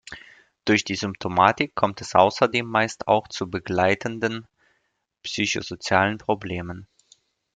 [0.65, 4.47] Durch die Symptomatik kommt es außerdem meist auch zu begleitenden
[5.21, 6.87] psychosozialen Problemen.